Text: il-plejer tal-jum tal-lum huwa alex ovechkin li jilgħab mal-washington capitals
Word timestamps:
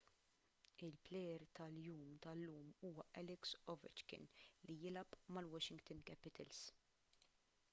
il-plejer 0.85 1.41
tal-jum 1.57 1.99
tal-lum 2.23 2.71
huwa 2.87 3.05
alex 3.21 3.53
ovechkin 3.75 4.25
li 4.65 4.79
jilgħab 4.85 5.13
mal-washington 5.37 6.01
capitals 6.09 6.63